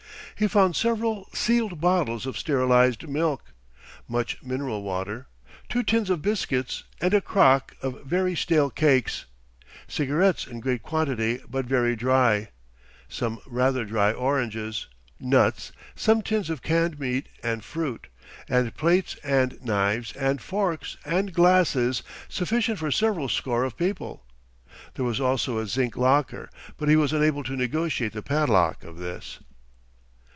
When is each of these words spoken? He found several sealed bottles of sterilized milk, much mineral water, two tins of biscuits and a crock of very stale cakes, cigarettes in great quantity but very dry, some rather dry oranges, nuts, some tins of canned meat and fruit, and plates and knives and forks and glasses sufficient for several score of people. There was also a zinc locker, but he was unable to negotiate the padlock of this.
He 0.37 0.47
found 0.47 0.75
several 0.75 1.29
sealed 1.33 1.79
bottles 1.79 2.25
of 2.25 2.35
sterilized 2.35 3.07
milk, 3.07 3.53
much 4.07 4.41
mineral 4.41 4.81
water, 4.81 5.27
two 5.69 5.83
tins 5.83 6.09
of 6.09 6.23
biscuits 6.23 6.83
and 6.99 7.13
a 7.13 7.21
crock 7.21 7.75
of 7.83 8.03
very 8.05 8.35
stale 8.35 8.71
cakes, 8.71 9.25
cigarettes 9.87 10.47
in 10.47 10.59
great 10.59 10.81
quantity 10.81 11.41
but 11.47 11.65
very 11.67 11.95
dry, 11.95 12.49
some 13.07 13.39
rather 13.45 13.85
dry 13.85 14.11
oranges, 14.13 14.87
nuts, 15.19 15.71
some 15.95 16.23
tins 16.23 16.49
of 16.49 16.63
canned 16.63 16.99
meat 16.99 17.29
and 17.43 17.63
fruit, 17.63 18.07
and 18.49 18.73
plates 18.75 19.17
and 19.23 19.63
knives 19.63 20.11
and 20.13 20.41
forks 20.41 20.97
and 21.05 21.33
glasses 21.35 22.01
sufficient 22.27 22.79
for 22.79 22.89
several 22.89 23.29
score 23.29 23.63
of 23.63 23.77
people. 23.77 24.25
There 24.95 25.05
was 25.05 25.21
also 25.21 25.59
a 25.59 25.67
zinc 25.67 25.95
locker, 25.95 26.49
but 26.77 26.89
he 26.89 26.95
was 26.95 27.13
unable 27.13 27.43
to 27.43 27.55
negotiate 27.55 28.13
the 28.13 28.23
padlock 28.23 28.83
of 28.83 28.97
this. 28.97 29.37